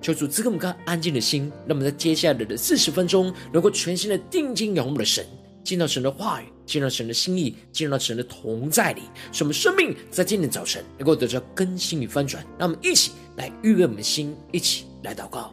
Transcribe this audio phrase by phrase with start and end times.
[0.00, 5.26] 求主赐给我们安静的心，让我们在接下来的四十分钟，能够全心的定睛仰望的神，
[5.62, 12.42] 见到神的话语，见到神的心意，见到神的同在里，使我们生命在今天早晨能够得到更新与翻转。
[12.58, 15.52] 让我们一起来预备我们的心，一起来祷告。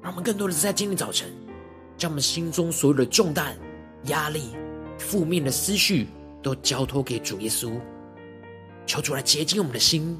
[0.00, 1.28] 让我们更多的是在今天早晨，
[1.96, 3.58] 将我们心中所有的重担。
[4.04, 4.56] 压力、
[4.98, 6.08] 负面的思绪
[6.42, 7.72] 都交托给主耶稣，
[8.86, 10.18] 求主来洁净我们的心，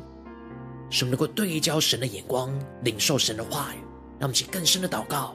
[0.91, 2.53] 使我们能够对焦神的眼光，
[2.85, 3.79] 领受神的话语，
[4.19, 5.35] 让我们去更深的祷告。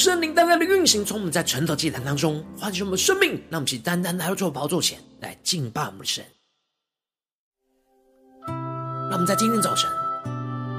[0.00, 6.24] 圣灵单单的运行，从我们在晨祷祭坛当中唤醒我们的生命，让我们去单单来到主宝座前来敬拜我们的神。
[8.48, 9.90] 让我们在今天早晨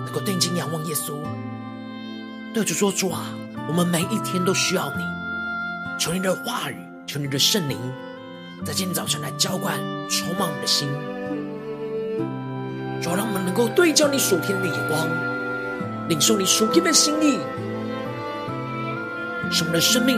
[0.05, 1.13] 能够定睛仰望耶稣，
[2.51, 3.31] 对主说：“主啊，
[3.67, 5.03] 我们每一天都需要你，
[5.99, 7.77] 求你的话语，求你的圣灵，
[8.65, 9.77] 在今天早晨来浇灌、
[10.09, 10.89] 充满我们的心。
[13.03, 15.07] 主啊，让我们能够对焦你属天的眼光，
[16.09, 17.37] 领受你属天的心意。”
[19.51, 20.17] 使我们的生命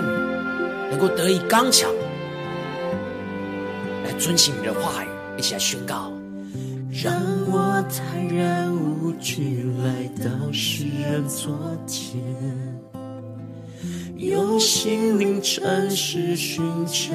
[0.92, 1.90] 能够得以刚强，
[4.06, 5.08] 来遵行你的话语，
[5.38, 6.12] 一起来宣告。
[6.92, 7.12] 让
[7.48, 11.52] 我坦然无惧来到世人昨
[11.88, 12.22] 天，
[14.18, 17.12] 用心灵诚实寻求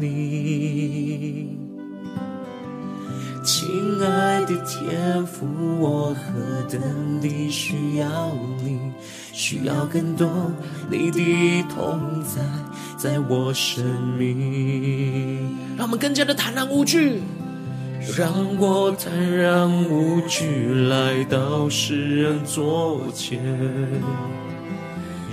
[0.00, 1.58] 你。
[3.44, 3.68] 亲
[4.02, 5.46] 爱的天父，
[5.78, 8.32] 我何等地需要
[8.64, 8.80] 你，
[9.36, 10.50] 需要更多
[10.90, 12.40] 你的同在，
[12.96, 13.84] 在我生
[14.16, 15.54] 命。
[15.76, 17.20] 让我们更加的坦然无惧，
[18.16, 23.38] 让我坦然无惧来到世人座前，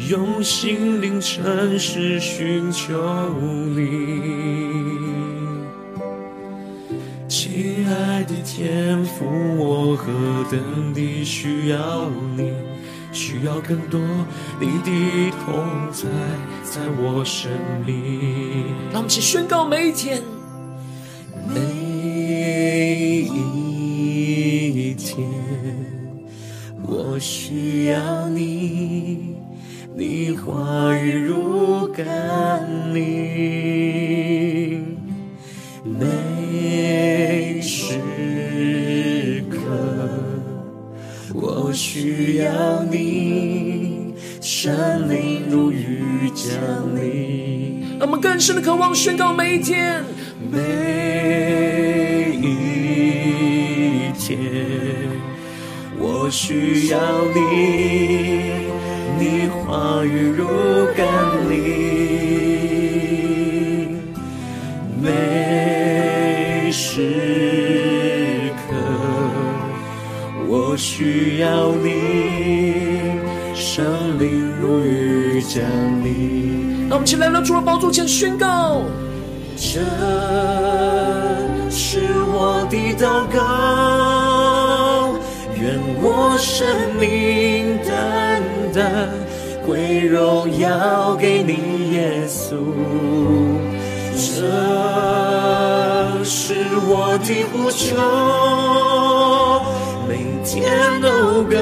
[0.10, 2.94] 用心灵诚实寻求
[3.74, 4.20] 你。
[7.30, 9.24] 亲爱的天父，
[9.58, 10.12] 我何
[10.52, 12.52] 等地需要你，
[13.14, 14.02] 需要更多
[14.60, 16.08] 你的同在，
[16.64, 17.52] 在我生
[17.86, 18.66] 命。
[18.92, 20.22] 让我们一起宣告每一天，
[21.48, 21.60] 每
[23.22, 25.26] 一天，
[26.82, 29.36] 我需要你，
[29.96, 33.04] 你话语如甘霖。
[35.86, 36.08] 每
[41.46, 44.74] 我需要你，圣
[45.10, 46.56] 灵如雨降
[46.96, 47.98] 临。
[48.00, 50.02] 让我们更深的渴望宣告每一天，
[50.50, 50.58] 每
[52.42, 52.48] 一
[54.18, 54.40] 天，
[56.00, 56.98] 我需要
[57.36, 57.42] 你，
[59.20, 60.48] 你话语如
[60.96, 61.06] 甘
[61.50, 61.52] 霖。
[65.02, 67.33] 每时
[71.04, 73.20] 需要你，
[73.54, 73.84] 圣
[74.18, 75.62] 灵如雨降
[76.02, 76.88] 临。
[76.88, 78.84] 让我们起来，到主的宝座前宣告：
[79.58, 79.82] 这
[81.70, 82.00] 是
[82.32, 85.20] 我的祷告，
[85.60, 86.66] 愿我生
[86.98, 88.42] 命单
[88.74, 89.10] 单
[89.68, 92.56] 归荣耀给你，耶稣。
[94.16, 94.24] 这
[96.24, 96.56] 是
[96.88, 97.98] 我的呼求，
[100.44, 101.58] 天都更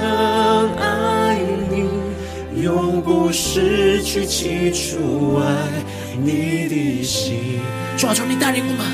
[0.76, 1.38] 爱
[1.70, 5.46] 你，永不失去起初爱
[6.22, 7.60] 你的心。
[7.98, 8.86] 主啊，求你带领我们，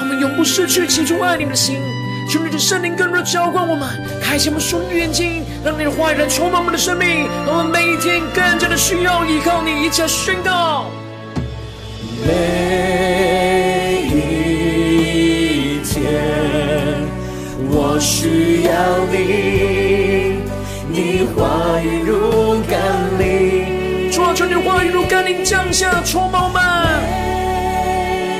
[0.00, 1.76] 我们永不失去起初爱你的心。
[2.28, 3.88] 求你的圣灵更多浇灌我们，
[4.20, 7.28] 开启我们属灵的眼睛，让你的话语来充满我们的生命。
[7.46, 10.90] 我们每一天更加的需要依靠你，一切宣告。
[17.96, 18.70] 我需要
[19.10, 20.36] 你，
[20.86, 22.78] 你话语如甘
[23.18, 24.12] 霖。
[24.12, 26.62] 主啊，求你的话语如甘霖降下，充满我们，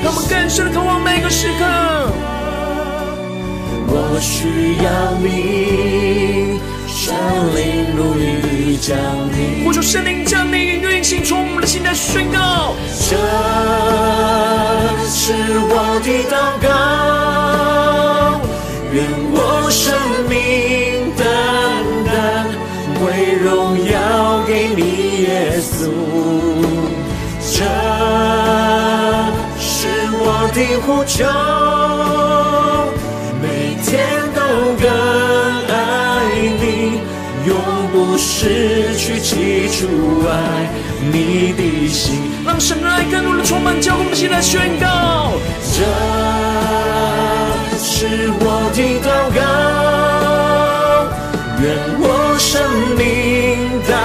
[0.03, 1.65] 让我们更深的渴望每个时刻。
[3.87, 7.15] 我需要你，圣
[7.55, 8.95] 灵如雨降
[9.33, 9.65] 临。
[9.65, 12.75] 我求圣灵降临，运行从我们的心来宣告。
[13.09, 13.17] 这
[15.09, 17.26] 是我的祷告，
[30.57, 31.23] 的呼求。
[33.39, 34.41] 每天都
[34.81, 34.89] 更
[35.69, 35.75] 爱
[36.59, 36.99] 你，
[37.45, 37.53] 永
[37.91, 39.85] 不失去起初
[40.27, 40.31] 爱
[41.11, 42.31] 你的心。
[42.43, 45.33] 让神的爱更多的充满，叫我们起来宣告。
[45.73, 45.77] 这
[47.77, 49.07] 是我的祷
[49.37, 49.39] 告，
[51.61, 51.65] 愿
[51.99, 52.03] 我
[52.39, 52.51] 生
[52.97, 52.99] 命
[53.87, 53.95] 单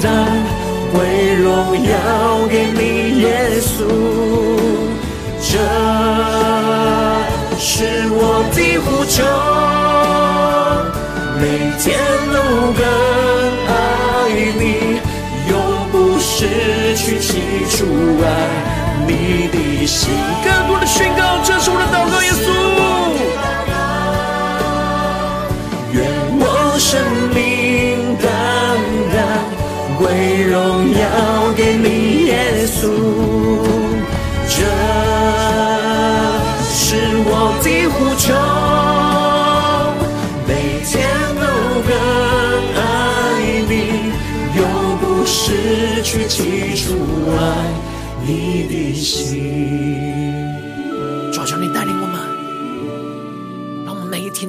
[0.00, 0.06] 单
[0.92, 0.94] 归
[1.34, 1.44] 荣
[1.82, 1.90] 耀
[2.48, 3.26] 给你，耶
[3.60, 4.31] 稣。
[5.52, 5.58] 这
[7.58, 9.22] 是我的呼求，
[11.38, 11.44] 每
[11.78, 11.84] 天
[12.32, 12.36] 都
[12.72, 12.80] 更
[13.68, 13.70] 爱
[14.58, 14.62] 你，
[15.50, 15.52] 永
[15.92, 17.84] 不失去起初
[18.24, 18.26] 爱
[19.06, 19.10] 你
[19.52, 20.08] 的心。
[20.42, 22.81] 更多的宣告，这是我的祷告，耶稣。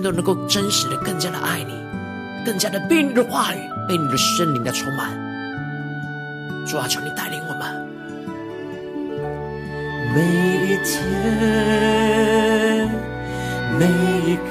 [0.03, 1.73] 都能够真实的、更加的爱你，
[2.45, 5.17] 更加的被你的话语、被你的圣灵的充满。
[6.67, 7.87] 主啊，求你带领我们。
[10.13, 10.21] 每
[10.67, 11.01] 一天，
[13.79, 13.87] 每
[14.29, 14.43] 一刻，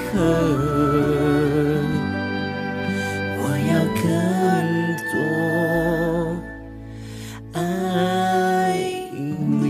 [3.39, 3.73] 我要
[4.03, 4.03] 更
[5.13, 5.15] 多
[7.61, 7.61] 爱
[9.61, 9.63] 你。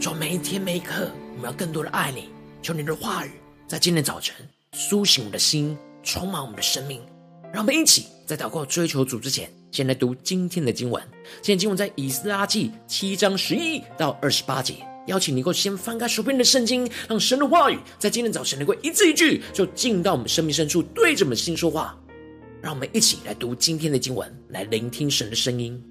[0.00, 2.29] 说每一天每一刻，我们要更多的爱你。
[2.62, 3.30] 求你的话语
[3.66, 4.36] 在今天早晨
[4.72, 7.00] 苏醒我们的心，充满我们的生命。
[7.52, 11.02] 让我们一起在祷告追求主之前，先来读今天的经文。
[11.42, 14.74] 今天经文在以斯拉记七章十一到二十八节。
[15.06, 21.98] 邀请你能够先翻开手边的圣经，让神的话语在今天早晨能够一字一句，就进到我们生命深处，对着我们的心说话。
[22.62, 25.82] 让我们一起来读今天的经文，来聆听神的声音。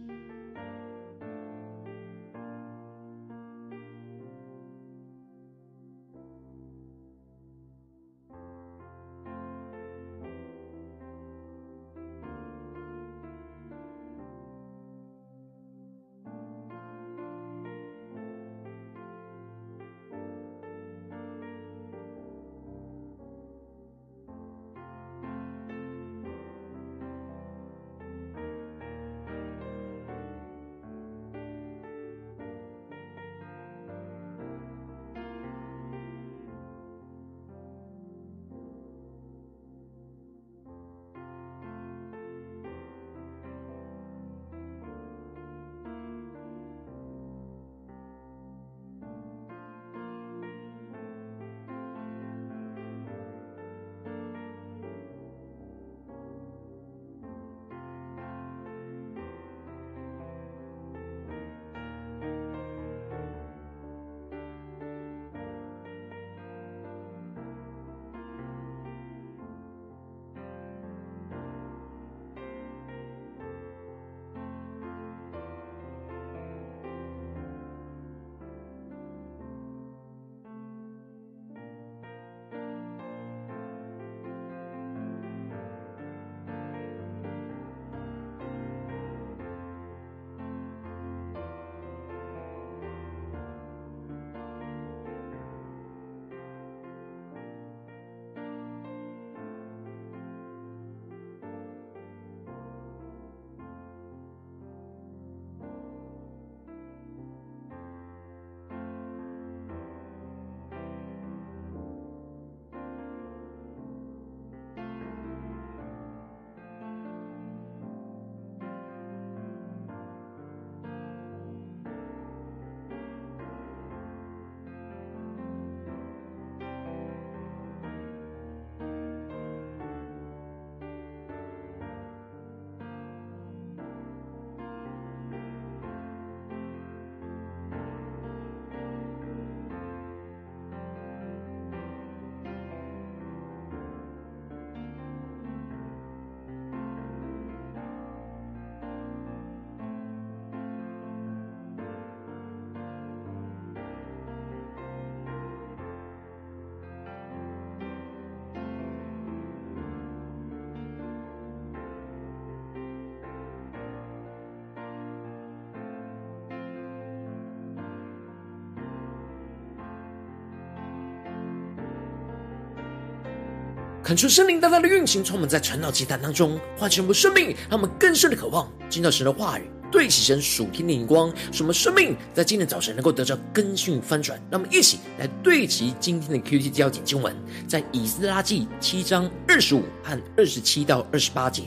[174.09, 184.42] 恳求圣灵大大的运行，充满在传道祭坛当中，唤醒我们生命，让我们更深的渴望听到神的话语，对齐神属天的眼光，使我们生命在今天早晨能够得到更新翻转。
[184.49, 187.35] 让我们一起来对齐今天的 QT 焦点经文，
[187.68, 191.61] 在以斯拉记七章二十五和二十七到二十八节。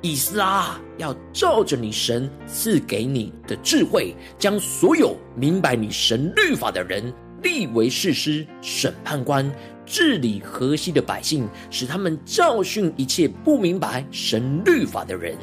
[0.00, 9.52] 以斯拉要照着你神赐给你的智慧，将所有明白你神律法的人立为士师、审判官。
[9.90, 15.36] 治理河西的百姓，使他们教训一切不明白神律法的人。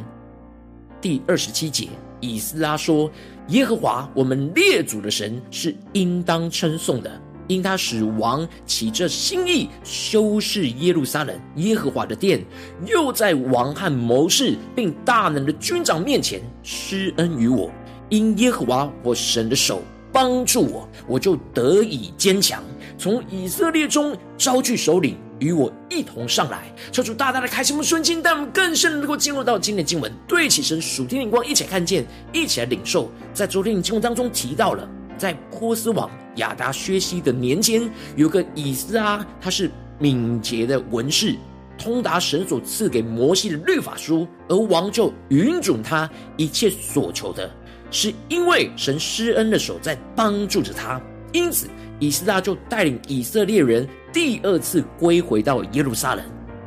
[1.02, 1.90] 第二十七节，
[2.22, 3.12] 以斯拉说
[3.50, 7.12] ：“耶和华我们列祖的神是应当称颂的，
[7.48, 12.42] 因他使王起这心意修饰耶路撒冷耶和华的殿，
[12.86, 17.70] 又在王和谋士并大能的军长面前施恩于我。
[18.08, 19.82] 因耶和华我神的手
[20.14, 22.64] 帮助我，我就得以坚强。”
[22.98, 33.12] 从以色列中招聚首领，与我一同上来，求主大大的开启我们顺境，让我们更深能够进入到今天的经文，对起神属天灵光，一起来看见，一起来领受。
[33.36, 41.36] 在昨天的经文当中提到了，在波斯王亚达薛西的年间，有个以斯拉，他是敏捷的文士，
[41.78, 47.48] 通达神所赐给摩西的律法书，而王就允准他一切所求的，
[47.92, 51.00] 是因为神施恩的手在帮助着他，
[51.32, 51.68] 因此。
[52.00, 56.24] 以斯拉就带领以色列人第二次归回到耶路撒冷。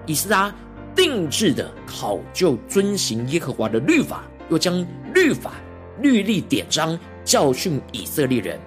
[0.07, 0.55] 以斯拉
[0.95, 4.85] 定制的考究遵行耶和华的律法，又将
[5.15, 5.55] 律法
[6.01, 8.59] 律例典章教训以色列人。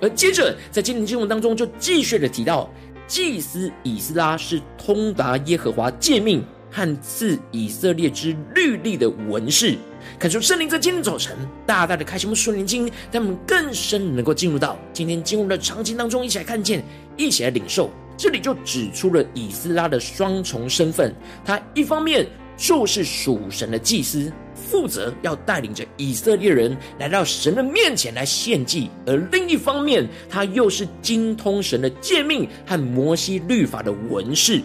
[0.00, 2.68] 而接着在今天经文当中，就继续的提到，
[3.06, 9.76] 祭司以斯拉是通达耶和华诫命和赐以色列之律例的文士。
[10.16, 11.36] 恳求圣灵在今天早晨
[11.66, 16.84] 大大的开启我们属灵经，让我们更深能够进入到今天经文的场景当中，一起来看见，
[17.16, 17.90] 一起来领受。
[18.16, 34.60] 这里就指出了以斯拉的双重身份，他一方面就是属神的祭司，负责要带领着以色列人来到神的面前来献祭；而另一方面，他又是精通神的诫命和摩西律法的文士，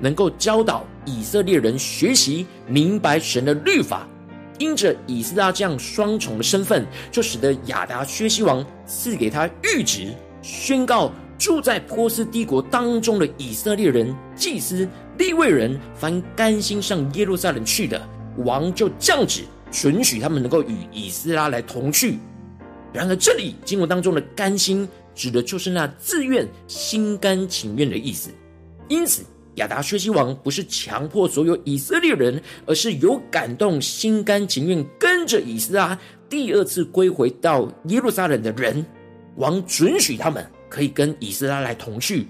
[0.00, 4.08] 能够教导以色列人学习明白神的律法。
[4.58, 10.12] 因着以斯拉这样双重的身份，就使得亚达薛西王赐给他諭旨，
[10.42, 18.00] 宣告住在波斯帝国当中的以色列人、祭司、利未人，凡甘心上耶路撒冷去的，
[18.38, 22.18] 王就降旨准许他们能够与以斯拉来同去。
[22.92, 28.30] 然而，这里经文当中的“甘心”指的就是那自愿、心甘情愿的意思。
[28.88, 29.22] 因此，
[29.58, 35.96] 亚达薛西王不是强迫所有以色列人，而是有感动、心甘情愿跟着以斯拉
[36.28, 38.84] 第二次归回到耶路撒冷的人。
[39.36, 42.26] 王准许他们可以跟以斯拉来同去，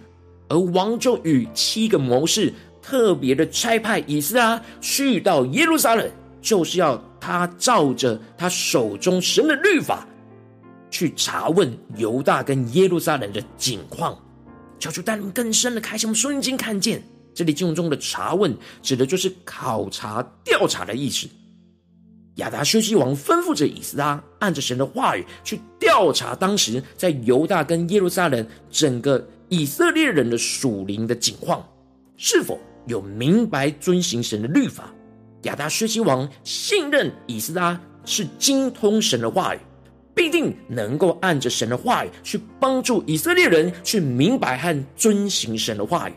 [0.49, 6.07] 而王就与七个谋士特别的差派以斯拉去到耶路撒冷，
[6.43, 10.07] 就是要他照着他手中神的律法
[10.91, 14.19] 去查问犹大跟耶路撒冷的景况，
[14.79, 17.03] 求主带领更深的开启我们属灵经看见。
[17.39, 18.53] 这里经文中的查问，
[18.83, 21.29] 指的就是考察、调查的意思。
[22.35, 31.65] 亚达薛西王吩咐着以斯拉，按着神的话语去调查当时在犹大跟耶路撒冷整个以色列人的属灵的景况，
[32.17, 34.93] 是否有明白遵行神的律法。
[35.43, 39.61] 亚达薛西王信任以斯拉是精通神的话语，
[40.13, 46.13] 必定能够按着神的话语去帮助以色列人去明白和遵行神的话语。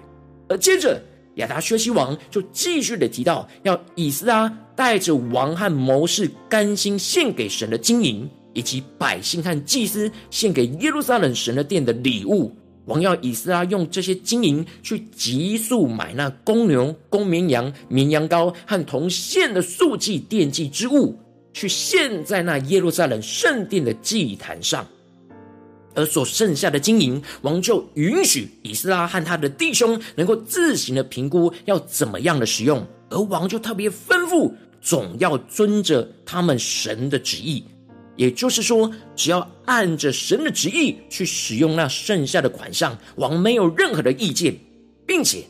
[0.50, 1.02] 而接着，
[1.36, 12.56] 亚达薛西王就继续的提到，要以斯拉带着王和谋士甘心献给神的金银，以及百姓和祭司献给耶路撒冷神的殿的礼物。
[12.86, 21.18] 王要以斯拉用这些金银去急速买那公牛、公绵羊、绵羊羔和同献的素祭奠祭之物，
[21.54, 24.86] 去献在那耶路撒冷圣殿的祭坛上。
[25.94, 37.64] 而所剩下的金银，王就允许以斯拉和他的弟兄能够自行的评估要怎么样的使用，而王就特别吩咐，总要遵着他们神的旨意，
[38.16, 44.56] 也就是说，只要按着神的旨意去使用那剩下的款项，王没有任何的意见，
[45.06, 45.44] 并且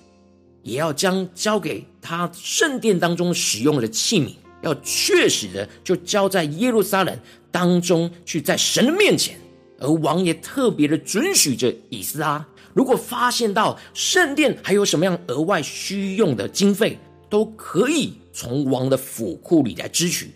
[0.63, 4.31] 也要将交给他圣殿当中使用的器皿，
[4.63, 7.19] 要确实的就交在耶路撒冷
[7.51, 9.37] 当中去，在神的面前。
[9.81, 16.97] 而王也特别的准许着以斯拉，如果发现到圣殿还有什么样额外需用的经费，
[17.29, 20.31] 都可以从王的府库里来支取。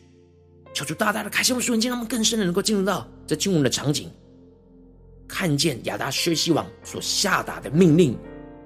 [0.74, 4.10] 求主大大的开启我们属灵经，让我们更深的能够进入到这经文的场景，
[5.28, 8.18] 看见亚达薛西王所下达的命令，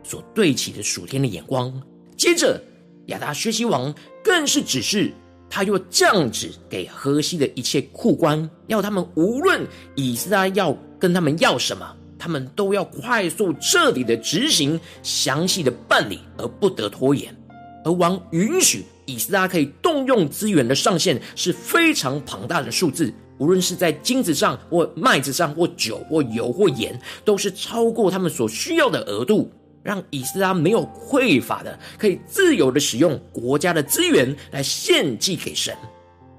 [0.01, 1.71] 所对齐的属天的眼光，
[2.17, 2.59] 接着，
[3.07, 3.93] 亚达薛西王
[4.23, 5.11] 更是指示，
[5.49, 9.65] 他又降旨给河西的一切库官，要他们无论
[9.95, 17.35] 以斯拉要跟他们要什么，他们都要快速彻底的执行，详细的办理，而不得拖延。
[17.83, 29.49] 而王允许以斯拉可以动用资源的上限是非常庞大的数字，无论是在金子上，或麦子上，或酒，或油，或盐，都是超过他们所需要的额度。
[29.83, 35.75] 让以斯拉没有匮乏的，可以自由的使用国家的资源来献祭给神，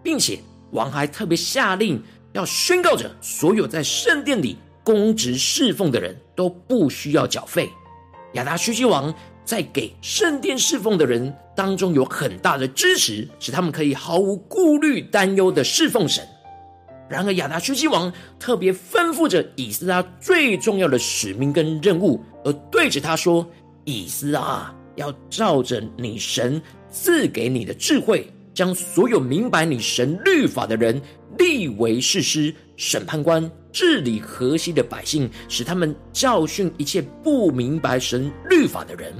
[0.02, 0.38] 并且
[0.72, 7.68] 王还特别下令要宣告着，所有在圣殿里公职侍奉的人都不需要缴费。
[8.34, 9.12] 亚达薛西王
[9.44, 16.24] 在给圣殿侍奉的人当中有很大的支持，使他们可以毫无顾虑、担忧的侍奉神。
[17.10, 23.44] 然而，亚达薛西王特别吩咐着以斯拉最重要的使命跟任务，而对着他说
[23.84, 31.02] ：“以斯拉，要照着你神赐给你的智慧，将所有明白你神律法的人
[31.36, 39.12] 立为誓师、审判官，治理河西的百姓，使他们教训一切不明白神律法的人。”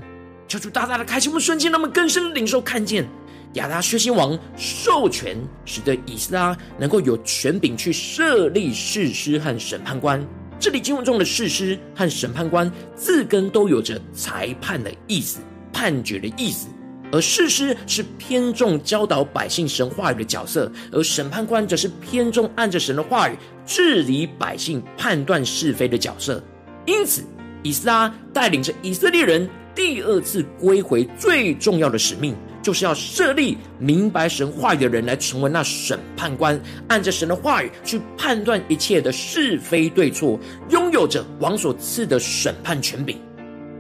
[0.46, 3.05] 求主大大的开启我们瞬间，让我们更深的领受看见。
[3.54, 10.24] 亚达薛西王授权，使得以斯拉能够有权柄去设立士师和审判官。
[10.58, 15.40] 这里经文中的士师和审判官字根都有着裁判的意思、
[15.72, 16.68] 判决的意思。
[17.12, 23.36] 而士师是偏重教导百姓神话语的角色，而审判官则是偏重按着神的话语
[23.66, 26.40] 治理百姓、判断是非的角色。
[26.86, 27.24] 因此，
[27.64, 32.35] 以斯拉带领着以色列人第二次归回最重要的使命。
[32.62, 43.16] 就是要设立明白神话语的人来成为那审判官，按着神的话语去判断一切的是非对错，拥有着王所赐的审判权柄，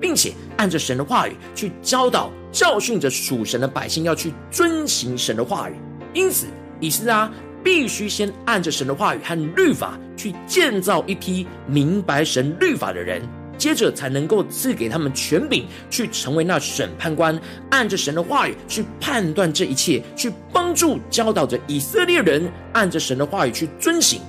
[0.00, 5.74] 并且按着神的话语去教导、教训着属神的百姓，要去遵行神的话语。
[6.14, 6.46] 因此，
[6.80, 7.30] 以斯拉
[7.62, 13.20] 必须先按着神的话语和律法去建造一批明白神律法的人。
[13.60, 24.22] 接着才能够赐给他们权柄，去成为那审判官，按着神的话语去判断这一切，去帮助教导着以色列人按着神的话语去遵行。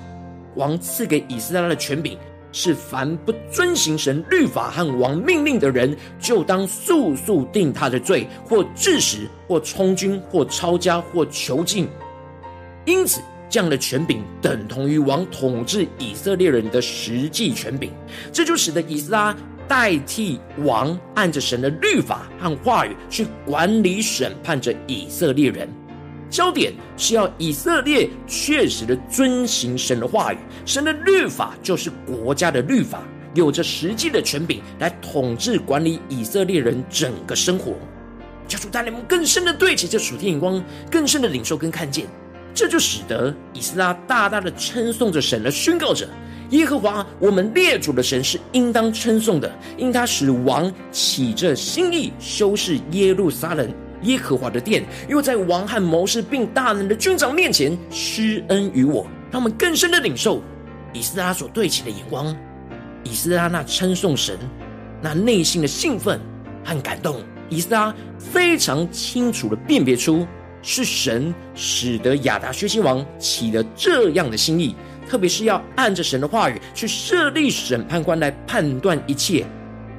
[0.56, 2.18] 王赐给以斯拉的权柄
[2.52, 11.88] 是：凡不遵行神律法和王命令的人，就当速速定他的罪，或治死，或充军，或抄家，或囚禁。
[12.84, 13.22] 因此。
[13.52, 17.92] 这样的权柄等同于王统治以色列人的实际权柄，
[18.32, 19.36] 这就使得以撒
[19.68, 25.68] 代替王，按着神的律法和话语去管理审判着以色列人。
[26.30, 37.74] 焦点是要以色列确实的遵行神的话语，神的律法就是国家的律法，有着实际的权柄来统治管理以色列人整个生活。
[38.48, 42.06] 求主带领我们更深的对齐这属天眼光，更深的领受跟看见。
[42.54, 46.08] 这就使得以斯拉大大的称颂着神，的宣告着：
[46.50, 59.08] 耶和华我们列祖的神是应当称颂的，因他使王起着心意修饰耶路撒冷耶和华的殿，又在王和谋士并大能的军长面前施恩于我。
[59.32, 60.42] 让我们更深的领受
[60.92, 62.36] 以斯拉所对齐的眼光，
[63.06, 64.38] 以斯拉那称颂神
[65.02, 66.20] 那内心的兴奋
[66.66, 70.28] 和感动，以斯拉非常清楚的辨别出。
[70.62, 74.76] 是神使得亚达薛西王起了这样的心意，
[75.10, 79.46] 特别是要按着神的话语去设立审判官来判断一切。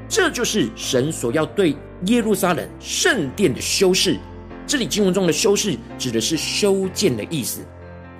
[0.08, 1.74] 这就是神所要对
[2.06, 4.18] 耶路撒冷圣殿的修饰。
[4.66, 7.60] 这里经文中的修饰指的是修建的意思。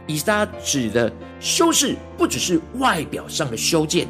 [0.07, 4.09] 以撒指的修饰不只是外表上的修建，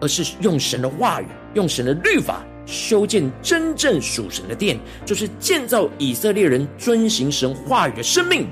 [0.00, 2.44] 而是用神的话语，用神的律法。
[2.66, 8.46] 修建真正属神的殿，就是建造以色列人遵行神话语的生命。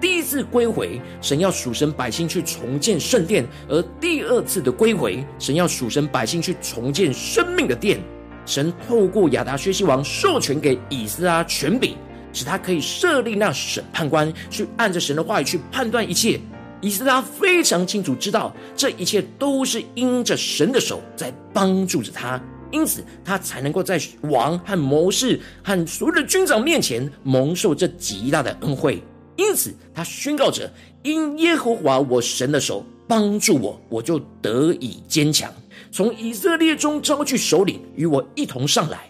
[0.00, 7.98] 第一次归回，神要属神百姓去重建圣殿；而第二次的归回，神要属神百姓去重建生命的殿。
[8.44, 11.96] 神透过亚达薛西王授权给以斯拉权柄，
[12.34, 16.38] 使他可以设立那审判官，去按着神的话语去判断一切。
[16.82, 22.38] 以斯拉非常清楚知道，这一切都是因着神的手在帮助着他。
[22.74, 29.00] 因此，他才能够在王和谋士和所有的军长面前蒙受这极大的恩惠。
[29.36, 30.68] 因此，他宣告着
[31.04, 35.54] ：“因耶和华我神的手帮助我，我就得以坚强。
[35.92, 39.08] 从以色列中招去首领与我一同上来。”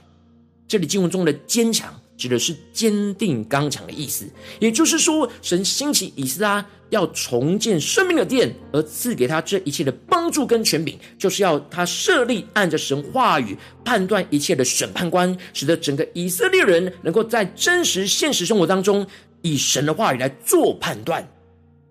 [0.69, 4.27] 这里经文中的坚强，指的是坚定刚强的意思。
[4.61, 19.07] 也就是说，神兴起以斯拉要重建生命的殿，而赐给他这一切的帮助跟权柄，就是要他设立按着神话语判断一切的审判官，使得整个以色列人能够在真实现实生活当中，
[19.43, 21.29] 以神的话语来做判断，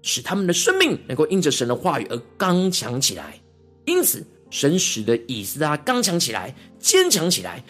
[0.01, 3.39] 使他们的生命能够因着神的话语而刚强起来。
[3.86, 7.63] 因此，神使得以斯拉刚强起来，坚强起来。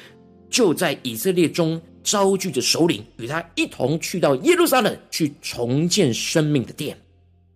[0.49, 6.97] 就在以色列中召聚着首领，与他一同去到耶路撒冷，去重建生命的殿。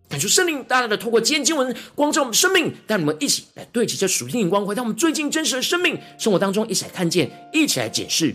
[0.09, 8.33] 感受圣灵大大的透过今天经文光照我们生命，带我们一起来对齐这属天眼光，回到我们最近真实的生命生活当中，一起来看见，一起来检视。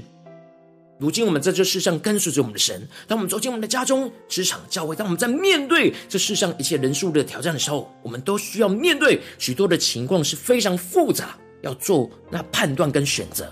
[0.99, 13.51] 如今我们在这世上跟随着我们的神，当我们走进我们的家中、职场、教会，当我们在面对这世上一切人数的挑战的时候，我们都需要面对许多的情况是非常复杂，要做那判断跟选择。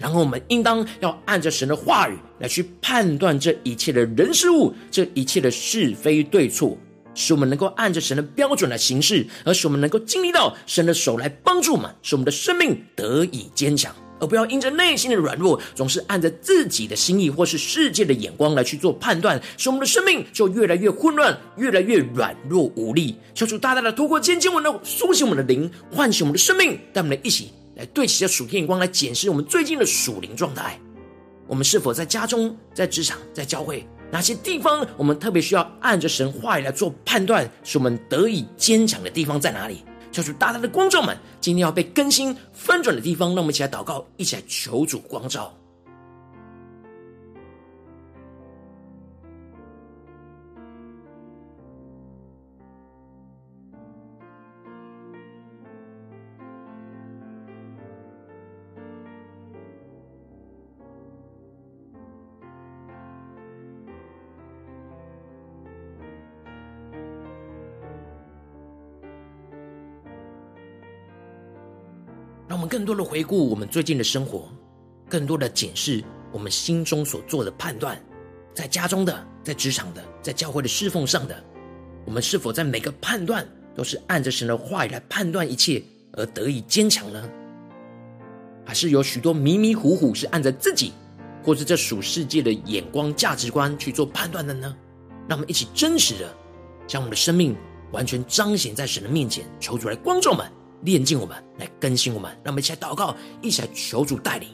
[0.00, 6.76] 然后我们应当要按着神的话语来去判断这一切的人事物，这一切的是非对错，
[7.14, 23.14] 使我们能够按着神的标准来行事，而使我们能够经历到神的手来帮助我们，使我们的生命得以坚强，而不要因着内心的软弱，总是按着自己的心意或是世界的眼光来去做判断，使我们的生命就越来越混乱，越来越软弱无力。
[23.34, 27.50] 求主大大的透过今天经文的苏醒我们的灵，唤醒我们的生命，带我们来一起。
[27.80, 30.78] 来对齐着属天眼光来检视我们最近的属灵状态，
[31.46, 39.82] 我们是否在家中、在职场、在教会哪些地方，我们特别需要按着神话语来做判断，使我们得以坚强的地方在哪里？
[40.12, 45.56] 求主大大的光照们，今天要被更新翻转的地方，让我们一起来祷告，一起来求主光照。
[72.50, 74.48] 让我们更多的回顾我们最近的生活，
[75.08, 77.96] 更多的检视我们心中所做的判断，
[78.52, 81.44] 在家中的、在职场的、在教会的侍奉上的，
[82.04, 85.80] 我们是否在每个判断都是按着神的话语来判断一切
[86.14, 87.30] 而得以坚强呢？
[88.66, 90.92] 还是有许多迷迷糊糊是按着自己
[91.44, 94.76] 或是这属世界的眼光价值观去做判断的呢？
[95.28, 96.28] 让我们一起真实的
[96.84, 97.56] 将我们的生命
[97.92, 100.44] 完全彰显在神的面前，求主来光照们。
[100.82, 104.48] 炼净我们，来更新我们，让我们一起来祷告，一起来求主带领。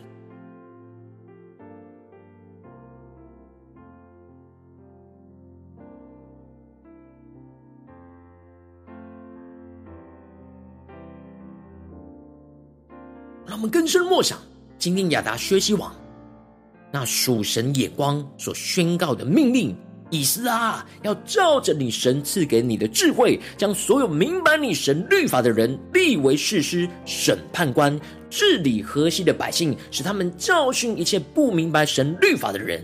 [13.46, 14.38] 让我们更深默想，
[14.76, 15.94] 今天亚达学习网
[16.90, 19.76] 那属神眼光所宣告的命令。
[20.10, 27.98] 以斯拉，要照着你神赐给你的智慧，将所有明白你神律法的人立为士师、审判官，
[28.30, 32.80] 治理河西的百姓，使他们教训一切不明白神律法的人，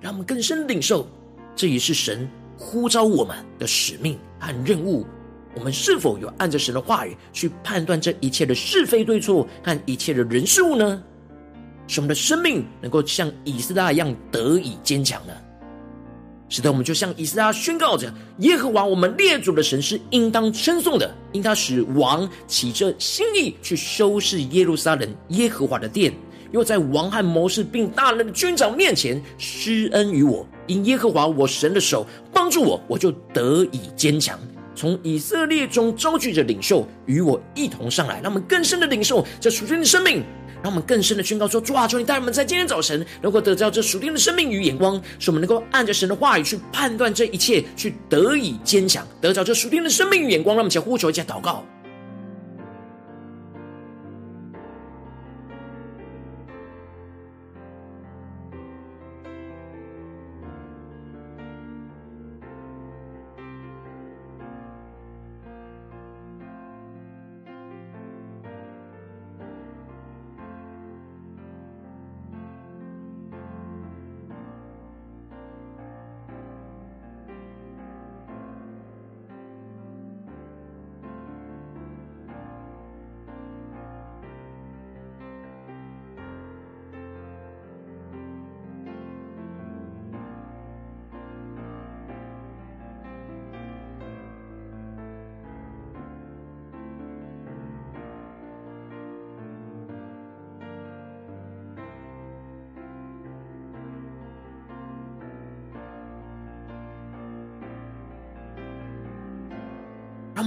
[0.00, 1.08] 让我们更深领受，
[1.56, 5.06] 这也是神呼召我们的使命和任务。
[5.54, 11.02] 我们是否有按着神的话语去判断这一切的是非对错和一切的人事物呢？
[11.86, 15.32] 使我们的生命能够像以斯拉一样得以坚强呢？
[16.48, 26.12] 使得我们就像以斯拉宣告着：耶和华我们列祖的神是应当称颂的，因他使王起着心意去收拾耶路撒冷耶和华的殿，
[26.50, 34.38] 又在王和谋士并大人的军长面前施恩于我，因耶和华我神的手帮助我，我就得以坚强。
[34.74, 40.22] 从以色列中召聚着领袖与我一同上来，让我们更深的领受这属天的生命。
[40.62, 50.56] 让我们更深的宣告说：主啊，求你带我们在今天早晨能够得到这属天的生命与眼光，使我们能够按着神的话语去判断这一切，去得以坚强，得到这属天的生命与眼光。
[50.56, 51.64] 让我们先呼求，一下祷告。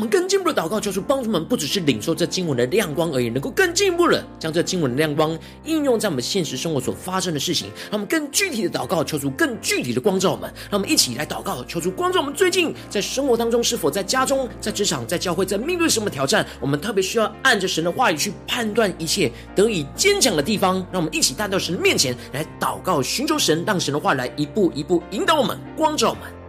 [0.01, 7.67] 我们更进一步的祷告，求主帮助我们，不只是领受这经文的亮光而已，能够更进一步的将这经文的亮光应用在我们现实生活所发生的事情。
[7.91, 10.51] 让我们更具体的祷告，求主更具体的光照我们。
[10.71, 12.33] 让我们一起来祷告，求主光照我们。
[12.33, 16.43] 最近在生活当中，是否在家中、在职场、在教会，在面对什么挑战？
[16.59, 20.77] 我们特别需要按着神的话语去判断一切，得以坚强的地方。
[20.91, 26.40] 让我们一起带到神的面前来祷告，寻求神，让神的话来一步一步引导我们，光照我们。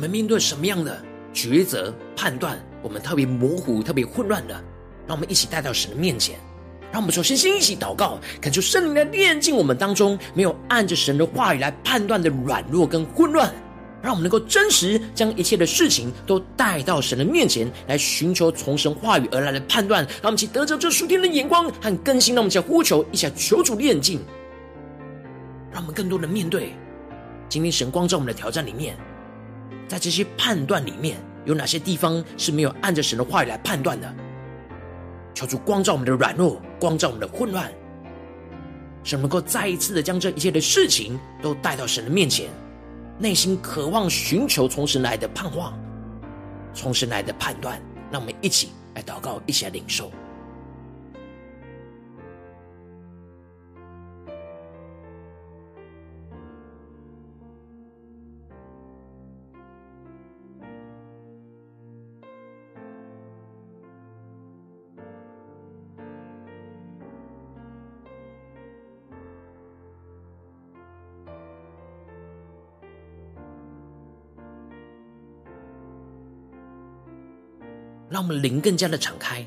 [0.00, 0.98] 们面对什么样的
[1.34, 4.54] 抉择、判断，我们特别模糊、特别混乱的，
[5.06, 6.38] 让我们一起带到神的面前。
[6.90, 13.54] 让我们首先先一起祷告，恳求圣灵来炼净我们当中没有按着神的话语来判断的软弱跟混乱，
[14.02, 20.02] 让我们能够真实将一切的事情都带到神的面前来寻求从神话语而来的判断。
[20.22, 22.34] 让我们一起得着这属天的眼光和更新。
[22.34, 24.18] 让我们一起呼求，一起求主炼净，
[25.70, 26.72] 让我们更多的面对
[27.48, 28.96] 今天神光照我们的挑战里面。
[29.90, 34.14] 在这些判断里面，有哪些地方是没有按着神的话语来判断的？
[35.34, 37.68] 求主光照我们的软弱，光照我们的混乱，
[39.02, 42.48] 使能够再一次的将这一切的事情都带到神的面前，
[43.18, 45.76] 内心渴望寻求从神来的盼望，
[46.72, 47.82] 从神来的判断。
[48.12, 50.12] 让我们一起来祷告，一起来领受。
[78.30, 79.44] 灵更加的敞开，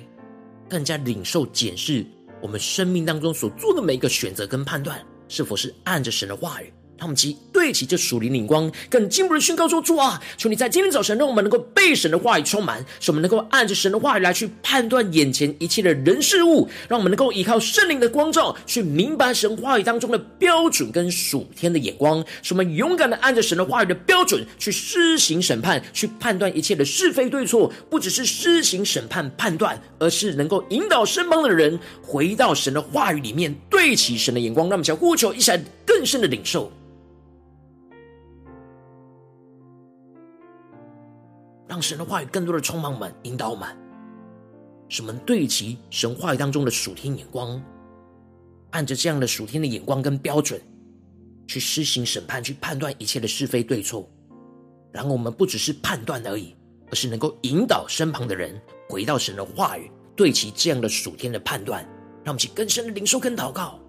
[0.70, 2.06] 更加领受检视
[2.42, 6.74] 我们生命当中所做的每一个选择跟判断，是否是按着神的话语。
[7.04, 36.72] 他们齐对齐这属灵领光，更进一步的宣告说：主啊，求你在今天早晨，让我们能够被神的话语充满，使我们能够按着神的话语来去判断眼前一切的人事物，让我们能够依靠圣灵的光照，去明白神话语当中的标准跟属天的眼光，使我们勇敢的按着神的话语的标准去施行审判，去判断一切的是非对错，不只是施行审判判断，而是能够引导身旁的人回到神的话语里面，对齐神的眼光，让我们想呼求一下更深的领受。
[41.74, 43.68] 让神的话语更多的充满我们，引导我们，
[44.90, 47.60] 使我们对齐神话语当中的属天眼光，
[48.70, 50.62] 按着这样的属天的眼光跟标准，
[51.48, 54.08] 去施行审判，去判断一切的是非对错。
[54.92, 56.56] 然后我们不只是判断而已，
[56.92, 61.84] 而是能够引导身旁的人回到神的话语，对齐这样的属天的判断，
[62.24, 63.80] 让我们去更深的灵受跟祷告。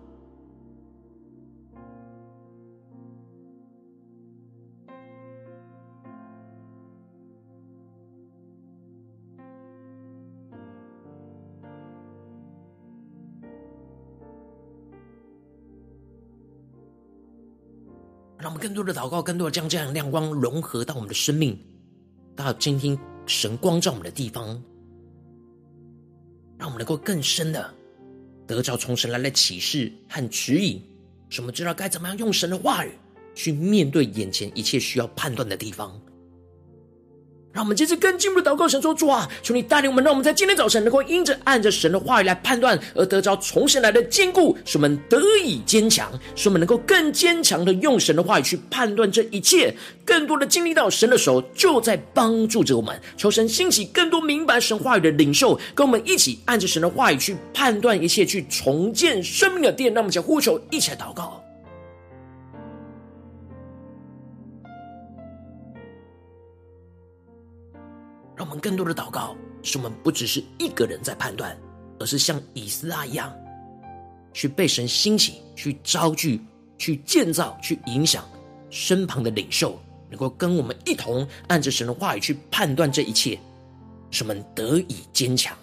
[18.64, 21.54] 更多的祷告，更多的将这样的亮光融合到我们的生命，
[22.34, 24.46] 到今天神光照我们的地方，
[26.56, 27.70] 让我们能够更深的
[28.46, 30.82] 得着从神来的启示和指引，
[31.28, 32.92] 使我们知道该怎么样用神的话语
[33.34, 36.00] 去面对眼前一切需要判断的地方。
[37.54, 49.72] 让我们接着更进一步的祷告，神说：“主啊，求你带领我们，让我们在今天早晨能够因着按着神的话语来判断，而得着从神来的坚固，使我们得以坚强，使我们能够更坚强的用神的话语去判断这一切，
[50.04, 53.00] 更多的经历到神的手就在帮助着我们。
[53.16, 59.94] 求神兴起更多明白神话语的领袖，跟我们一起按着神的话语去判断一切，去重建生命的殿。
[59.94, 61.40] 让我们一起呼求，一起来祷告。”
[68.64, 71.54] 更多的祷告，使我们不只是一个人在判断，
[72.00, 73.30] 而是像以斯拉一样，
[74.32, 76.40] 去被神兴起，去招聚，
[76.78, 78.24] 去建造，去影响
[78.70, 83.38] 身旁的领袖，能够跟我们一同按着神的话语去判断这一切，
[84.10, 85.54] 使我们得以坚强。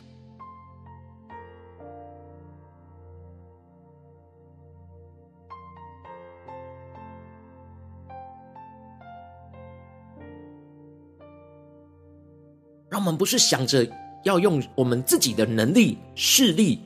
[13.01, 13.87] 我们不是想着
[14.23, 16.79] 要用我们自己的能力、势力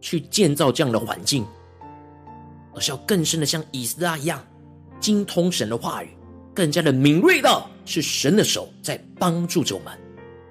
[0.00, 1.44] 去建造这样的环境，
[2.72, 4.40] 而是要更深的像以斯拉一样，
[5.00, 6.10] 精通神的话语，
[6.54, 9.92] 更加的敏锐到是神的手在帮助着我们，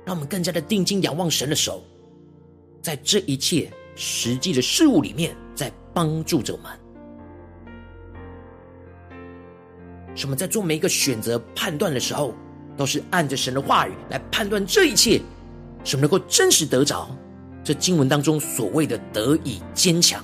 [0.06, 1.82] 让我们更加的定睛仰望神的手，
[2.82, 6.72] 在这一切实际的事物里面，在帮助着我们。
[10.14, 12.34] 使我们在做每一个选择判断的时候，
[12.80, 15.20] 都是按着神的话语来判断这一切，
[15.84, 17.14] 什么能够真实得着
[17.62, 20.24] 这经文当中所谓的得以坚强。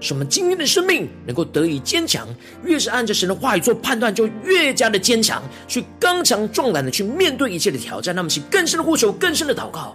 [0.00, 2.26] 使我们今天的生命能够得以坚强，
[2.64, 8.14] 越是按着神的话语做判断，就越加的坚强，去刚强壮胆的去面对一切的挑战。
[8.14, 9.94] 那么，是更深的呼求，更深的祷告。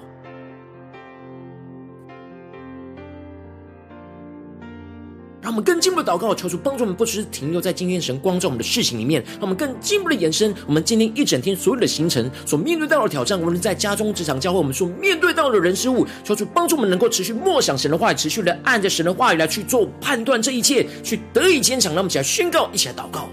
[5.54, 10.52] 我们更进一步的祷告，求主帮助我们，不只是停留在今天神光照我们的事情里面，让我们更进一步的延伸。
[10.66, 21.94] 我们今天一整天所有的行程所面对到的挑战，无论在家中、职场、教会，我们所面对到的人事物，求主帮助我们能够持续默想神的话语，持续的按着神的话语来去做判断，这一切去得以坚强。
[21.94, 23.30] 让我们一起来宣告，一起来祷告。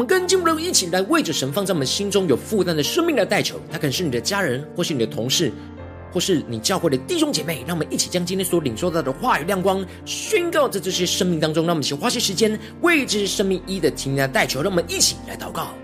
[0.00, 5.52] 我们跟进一步的一起来为着神放在我们心中有负担的生命来代求，他可能是你的家人，或是你的同事，
[6.10, 7.62] 或是你教会的弟兄姐妹。
[7.66, 11.66] 让我们一起将今天所领受到的话语亮光宣告在这些生命当中。
[11.66, 14.62] 让我们一起花些时间为这些生命一的停来代求。
[14.62, 15.74] 让我们一起来祷告。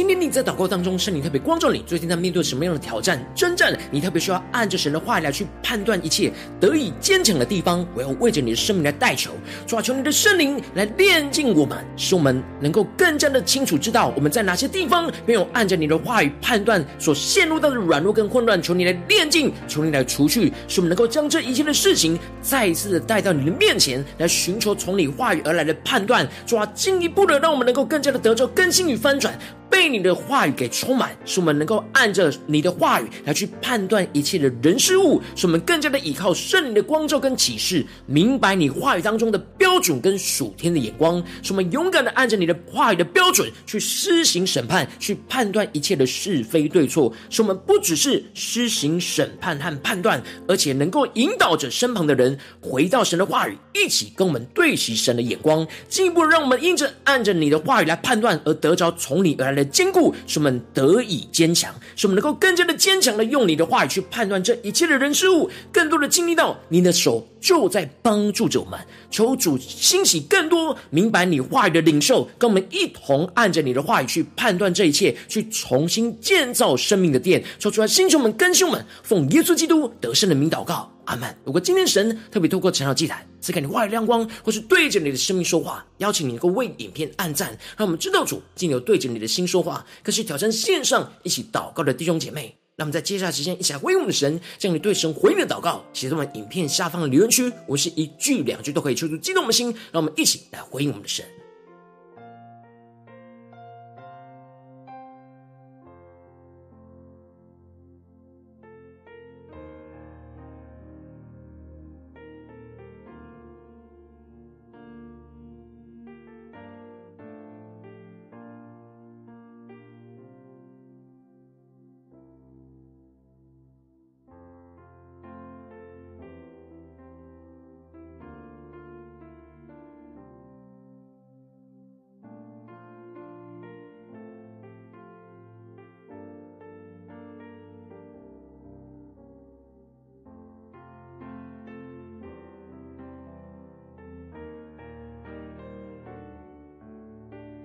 [0.00, 3.78] 今天你在祷告当中，圣灵特别光照你，最近在面对什么样的挑战、征战？
[3.90, 7.86] 你特别需要按着神的话来去判断一切，得以坚强的地方。
[7.94, 9.32] 我要为着你的生命来代求，
[9.66, 18.62] 主啊，求你的圣灵来炼净我们，使我们能够更加的清楚知道我们在哪些地方没有按着你的话语判断所陷入到的软弱跟混乱。
[18.62, 26.26] 求你来炼净，求你来除去，使我们能够将这一切的事情再一次的带到你的面前来寻求从你话语而来的判断。
[26.46, 29.38] 主啊，进一步的让我们能够更加的得着更新与翻转。
[29.70, 59.59] 被你的话语给充满，使我们能够按着你的话语来去判断一切的人事物，使我们更加的依靠圣灵的光照跟启示，明白你话语当中的标准跟属天的眼光，使我们勇敢的按着你的话语的标准去施行审判，去判断一切的是非对错，使我们不只是施行审判和判断，而且能够引导着身旁的人回到神的话语，一起跟我们对齐神的眼光，进一步让我们因着按着你的话语来判断，而得着从你而来的。
[59.62, 68.78] 的坚固，使我们得以坚强，使我们能够更加的坚强的用你的话语去判断这一切的人事物，更多的经历到你的手就在帮助着我们。
[69.10, 77.44] 求主兴起更多明白你话语的领袖，跟我们一同按着你的话语去判断这一切，去重新建造生命的殿。
[77.58, 80.90] 说出来，星球们、更新们，奉耶稣基督得胜的名祷告。
[81.10, 81.36] 阿们。
[81.44, 89.84] 如果今天神特别透过晨祷祭坛赐给你话语亮光，或是对着你的生命说话，邀请你能够为影片按赞，让我们知道主今有对着你的心说话。
[90.04, 97.52] 可是挑战线上一起祷告的弟兄姐妹，让我们在接下来时间一起来回应我们的神，将你对神回应的祷告写在我们影片下方的留言区。
[97.66, 101.24] 我是一句两句都可以抽出激动我们的心，让我们一起来回应我们的神。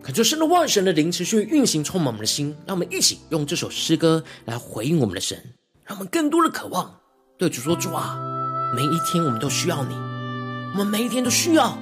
[0.05, 2.55] 恳求神的万、神的灵持续运行，充满我们的心。
[2.67, 5.35] 让我们一起用这首诗歌来回应我们的神，
[5.83, 6.95] 让我们更多的渴望
[7.39, 8.15] 对主说：主啊，
[8.75, 9.95] 每一天我们都需要你，
[10.73, 11.75] 我们每一天都需要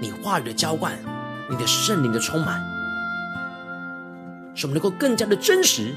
[0.00, 0.98] 你话语的浇灌，
[1.48, 2.60] 你的圣灵的充满，
[4.56, 5.94] 使我们能够更加的真实，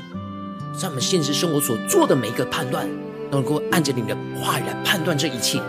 [0.79, 2.87] 在我们现实生活所做的每一个判断，
[3.31, 5.59] 都能够按着你的话语来判断这一切，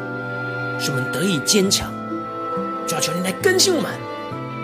[0.78, 1.90] 使我们得以坚强。
[2.86, 3.90] 就要求你来更新我们，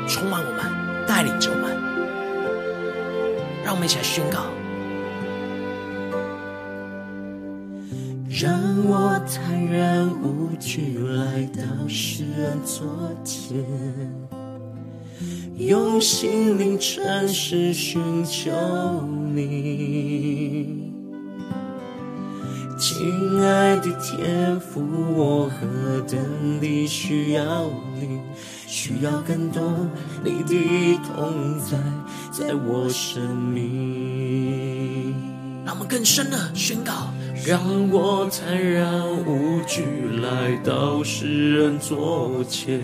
[0.06, 1.76] 充满我们，带领着我们，
[3.64, 4.46] 让我们一起来宣告。
[8.28, 8.52] 让
[8.84, 12.84] 我坦然无惧来到世人座
[13.22, 13.64] 前，
[15.56, 18.50] 用心灵诚实寻求
[19.32, 20.92] 你。
[22.76, 24.82] 亲爱的天父，
[25.16, 28.18] 我何等地需要你，
[28.76, 29.62] 需要更多
[30.24, 31.78] 你的同在，
[32.32, 35.14] 在我生命。
[35.64, 37.14] 让我们更深的宣告，
[37.46, 39.84] 让我坦然无惧
[40.20, 42.80] 来到世人座前，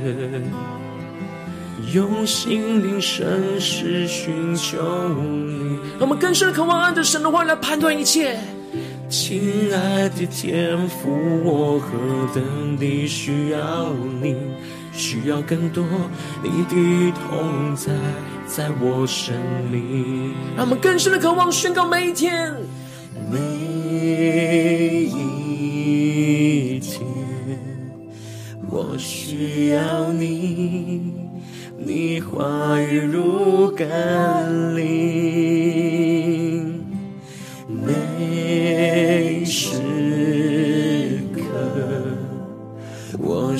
[1.93, 4.79] 用心灵诚实寻求
[5.09, 5.77] 你。
[5.99, 8.39] 让我们更深的渴望按着神的话来判断一切。
[9.09, 11.11] 亲爱的天父，
[11.43, 11.89] 我何
[12.33, 14.37] 等地需要你，
[15.01, 15.83] 需要更多
[16.43, 17.91] 你的同在，
[18.47, 19.35] 在我生
[19.71, 20.35] 命。
[20.55, 22.55] 让我们更深的渴望宣告每一天，
[23.33, 23.39] 每
[25.07, 27.01] 一天，
[28.69, 31.15] 我需要你，
[31.79, 35.80] 你话语如甘霖。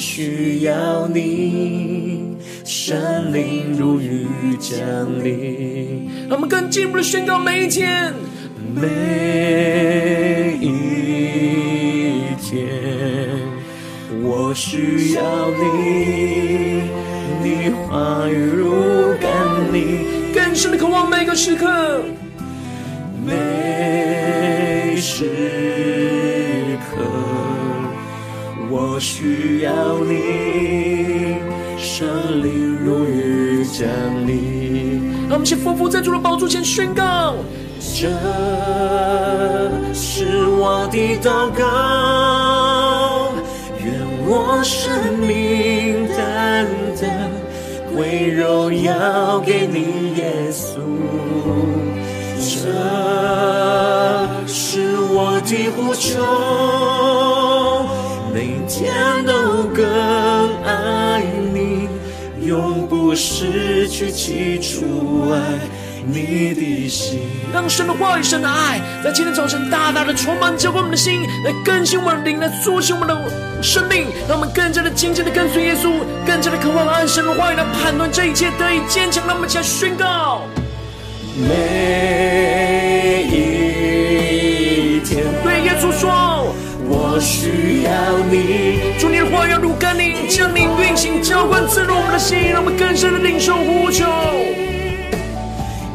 [0.01, 2.35] 需要你，
[2.65, 4.27] 圣灵如雨
[4.59, 4.79] 降
[5.23, 6.09] 临。
[6.27, 8.15] 让我们更进一步的宣告每一天，
[8.75, 12.67] 每一天，
[14.23, 16.85] 我需要你，
[17.43, 18.73] 你话语如
[19.21, 19.31] 甘
[19.71, 20.33] 霖。
[20.33, 22.01] 更深的渴望每个时刻。
[23.23, 25.60] 每时
[28.73, 31.39] 我需要你，
[31.77, 32.07] 圣
[32.41, 33.89] 灵如雨降
[34.25, 35.03] 临。
[35.29, 37.35] 让我们先俯伏在主的宝座前宣告：
[37.81, 38.09] 这
[39.93, 43.33] 是我的祷告，
[43.85, 43.93] 愿
[44.25, 46.65] 我生命单
[47.01, 47.29] 单
[47.93, 50.79] 归荣耀给你，耶稣。
[52.39, 52.71] 这
[54.47, 56.23] 是我的呼求，
[58.71, 58.95] 天
[59.27, 59.85] 都更
[60.63, 61.21] 爱
[61.53, 61.89] 你，
[62.41, 65.41] 永不失去起初爱
[66.07, 67.19] 你的心。
[67.53, 75.91] 让神的话语、神的爱，在今天早晨大大的充满浇灌我们的心，来更新我们的灵，来苏醒我们的生命，让我们更加的紧紧的跟随耶稣，
[76.25, 79.27] 更加的渴望按神的话语来判断这一切，得以坚强。
[79.27, 80.43] 让我们一起来宣告。
[81.37, 82.70] 每
[87.21, 87.91] 需要
[88.31, 88.97] 你。
[88.99, 94.05] 主，你的话要如甘霖，降临运行浇灌滋润我们的心，让我们更深的领受呼求。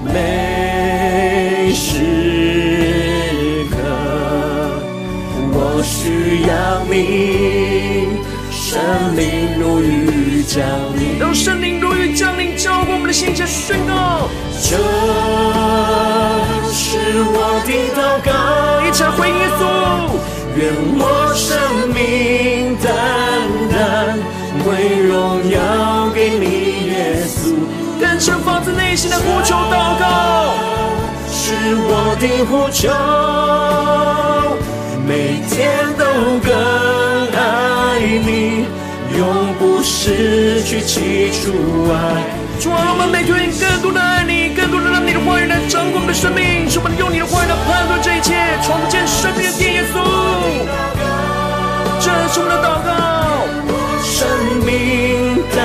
[0.03, 3.75] 每时刻，
[5.51, 8.19] 我需要你，
[8.51, 8.79] 圣
[9.17, 10.63] 灵如雨降
[10.95, 14.29] 临，让圣灵如雨降临，浇灌我们的心，下宣告。
[14.61, 14.77] 这
[16.71, 18.29] 是我的祷告，
[18.87, 19.61] 一起回应耶稣。
[20.57, 21.57] 愿我生
[21.89, 22.87] 命单
[23.69, 24.17] 单
[24.65, 24.69] 为
[25.05, 25.11] 荣
[25.51, 26.45] 耀给你，
[26.87, 27.53] 耶稣。
[27.99, 30.53] 更深发自内心的呼求祷告，
[31.29, 32.87] 是我的呼求，
[35.05, 36.05] 每天都
[36.39, 36.49] 更
[37.35, 38.65] 爱你，
[39.17, 41.51] 永不失去起初
[41.91, 41.93] 爱。
[42.61, 43.99] 主啊，让我们每天更多，的
[45.35, 48.31] 话语来掌管我们的生命，使我们用你的话语来判断这一切，
[48.63, 49.99] 重建生命的，耶稣。
[51.99, 52.89] 这是我们的祷告，
[54.01, 54.15] 生
[54.63, 55.59] 命单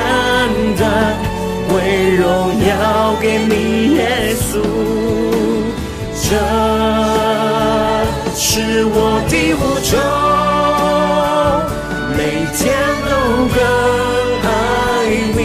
[0.75, 1.15] 单
[1.69, 1.71] 归
[2.17, 4.59] 荣耀给你，耶稣。
[6.19, 6.35] 这
[8.35, 9.95] 是我的呼求，
[12.19, 12.19] 每
[12.59, 12.75] 天
[13.07, 13.11] 都
[13.55, 13.57] 更
[14.43, 14.51] 爱
[15.37, 15.39] 你。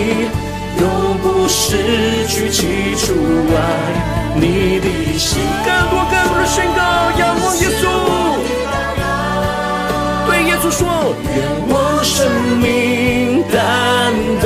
[0.81, 0.83] 永
[1.21, 3.13] 不失去起初
[3.55, 3.57] 爱
[4.37, 6.81] 你的心更多更多的，宣告
[7.17, 7.83] 仰望耶稣，
[10.27, 10.81] 对耶稣说：
[11.35, 11.73] 「愿我
[12.03, 12.15] 生
[12.59, 12.63] 命
[13.51, 13.55] 担
[14.43, 14.45] 当，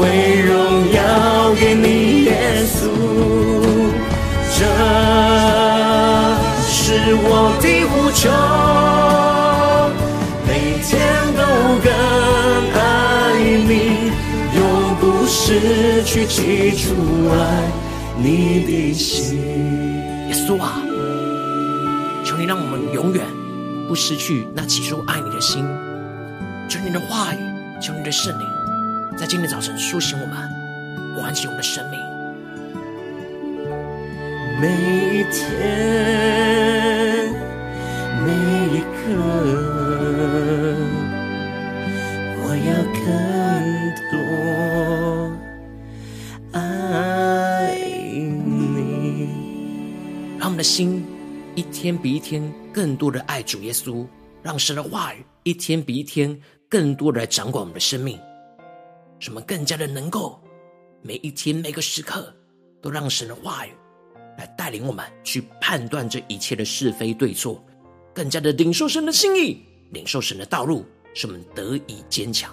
[0.00, 0.02] 为
[0.40, 0.52] 荣
[0.92, 0.96] 耀
[1.60, 2.28] 给你耶
[2.64, 2.76] 稣。」
[4.56, 4.58] 这
[6.66, 6.74] 是
[7.14, 7.28] 我
[7.60, 8.22] 的呼求，
[10.46, 10.50] 每
[10.82, 10.90] 天
[11.36, 11.40] 都
[11.84, 11.88] 更
[12.74, 12.82] 爱
[13.68, 13.72] 你，
[14.56, 14.58] 永
[15.00, 15.38] 不是
[16.04, 16.84] 去记住
[17.30, 17.34] 爱。
[18.16, 19.38] 你的心。
[20.28, 20.82] 耶稣啊，
[22.24, 23.24] 求你让我们永远
[23.88, 25.64] 不失去那起初爱你的心。
[26.68, 27.38] 求你的话语，
[27.80, 28.46] 求你的圣灵，
[29.16, 30.36] 在今天早晨苏醒我们，
[31.22, 32.00] 唤醒我们的生命。
[34.60, 34.68] 每
[35.18, 35.50] 一天，
[38.24, 38.32] 每
[38.72, 39.73] 一刻，
[50.64, 51.04] 心
[51.54, 54.06] 一天比一天更多的爱主耶稣，
[54.42, 56.40] 让神的话语一天比一天
[56.70, 58.18] 更多的来掌管我们的生命，
[59.20, 60.42] 使我们更加的能够
[61.02, 62.34] 每一天每个时刻
[62.80, 63.70] 都让神的话语。
[64.36, 67.62] 来带领我们去判断这一切的是非对错，
[68.12, 69.62] 更加的领受神的心意，
[69.92, 72.52] 领受神的道路，使我们得以坚强。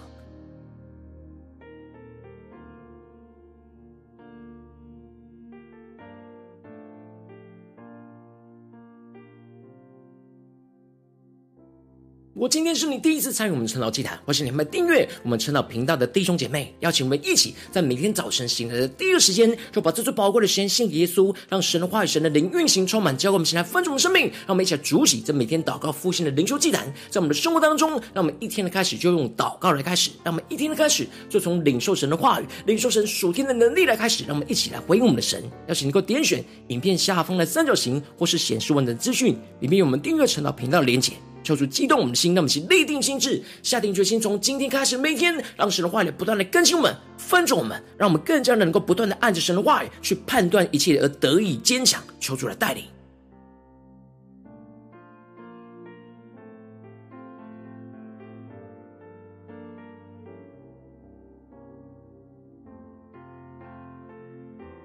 [12.34, 24.28] 我今天是你第一次参与我们晨祷祭坛，或是你们订阅我们晨祷频道的弟兄姐妹，邀请我们一起在每天早晨醒来的第一个时间，就把这最宝贵的时间献给耶稣，让神的话语、神的灵运行充满，教给我们现在分盛的生命。
[24.28, 35.44] 让我们一起来主起这每天祷告复兴的灵修祭坛，在我们的生活当中，让我们一天的开始就用祷告来开始，让我们一天的开始就从领受神的话语、领受神属天的能力来开始，让我们一起来回应我们的神。
[35.68, 41.12] 邀请你能够点选影片下方的三角形，或是显示文的资讯，里面有我们订阅晨祷频道的连结。
[41.44, 52.02] 求主激动我们的心，让我们去立定心志，下定决心，从今天开始，每天让神的话语不断的更新我们、翻转我们，让我们更加能够不断的按着神的话语去判断一切，而得以坚强。
[52.20, 52.84] 求主来带领。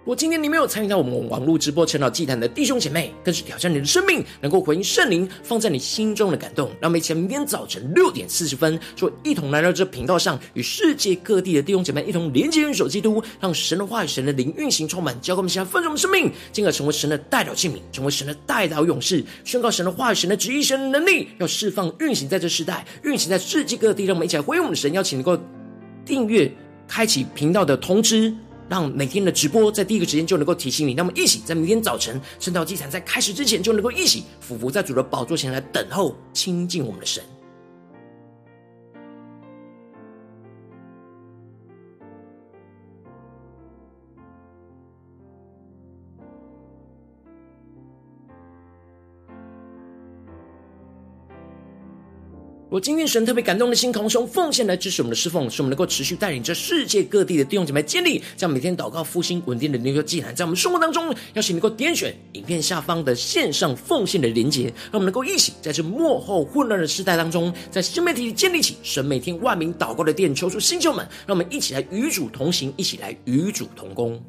[0.07, 2.47] 如果今天你没有参与到我们网络直播晨祷祭坛的。
[2.47, 6.69] 弟兄姐妹，更是挑战你的生命，能够回应圣灵放在你心中的感动。
[6.81, 24.05] 让我们一起来明天早晨六点四十分，就一同来到这频道上，与世界各地的弟兄姐妹一同连接、元首基督，让神的话语、神的灵运行充满，教给我们现在丰盛的生命，进而成为神的代表器皿，成为神的代表勇士，宣告神的话语、神的旨意、神的能力，要释放、运行在这世代，运行在世界各地。
[24.05, 25.37] 让我们一起来回应我们的神，邀请能够
[26.05, 26.49] 订阅、
[26.87, 28.33] 开启频道的通知。
[28.69, 37.23] 让每天的直播在第一个时间就能够提醒你，那么一起在明天早晨圣道祭坛在开始之前就能够一起俯伏在主的宝座前来等候亲近我们的神。
[52.69, 74.21] 我今天神特别感动的心，同时用奉献来支持我们的侍奉，使我们能够持续带领着世界各地的弟兄姐妹建立这样每天祷告复兴稳定的灵修祭坛，在我们生活当中，邀请能够点选影片下方的线上奉献的连结，让我们能够一起在这幕后混乱的时代当中，在新媒体里建立起神每天万名祷告的殿，求出星球们，让我们一起来与主同行，一起来与主同工。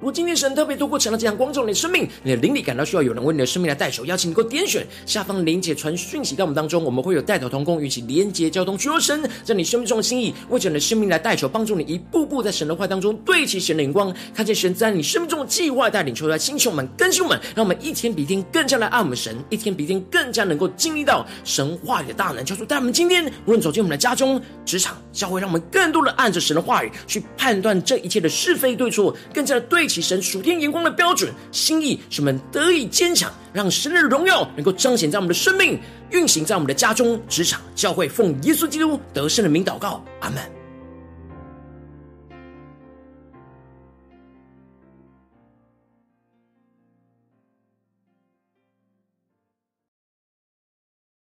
[0.00, 22.46] 如果今天神特别透过成了这样光照你的生命，你的灵里感到需要有人为你的生命来代求，邀请你给我点选下方连结传讯息到我们当中，我们会有代祷同工与其连结交通，求神在你生命中的心意，为着你的生命来代求，帮助你一步步在神的话当中对齐神的眼光，看见神在你生命中的计划带领，求来星球们更新我们，让我们一天比一天更加来爱我们神，一天比一天更加能够经历到神话语的大能。
[22.46, 35.80] 求主带我们今天无论走进我们的家中、职场、教会，让我们更多的按着神的话语去判断这一切的是非对错，更加的对齐神属天眼光的标准心意，使我们得以坚强，让神的荣耀能够彰显在我们的生命，
[36.10, 40.57] 运行在我们的家中、职场、教会，奉耶稣基督得胜的名祷告，阿门。